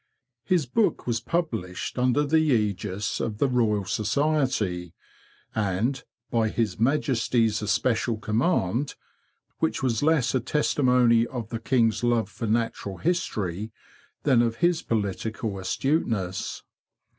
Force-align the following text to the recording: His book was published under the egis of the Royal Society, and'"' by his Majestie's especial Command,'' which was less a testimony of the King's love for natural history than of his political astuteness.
His 0.43 0.65
book 0.65 1.05
was 1.05 1.19
published 1.19 1.99
under 1.99 2.23
the 2.23 2.37
egis 2.39 3.19
of 3.21 3.37
the 3.37 3.47
Royal 3.47 3.85
Society, 3.85 4.95
and'"' 5.53 6.03
by 6.31 6.49
his 6.49 6.79
Majestie's 6.79 7.61
especial 7.61 8.17
Command,'' 8.17 8.95
which 9.59 9.83
was 9.83 10.01
less 10.01 10.33
a 10.33 10.39
testimony 10.39 11.27
of 11.27 11.49
the 11.49 11.59
King's 11.59 12.03
love 12.03 12.29
for 12.29 12.47
natural 12.47 12.97
history 12.97 13.71
than 14.23 14.41
of 14.41 14.55
his 14.55 14.81
political 14.81 15.59
astuteness. 15.59 16.63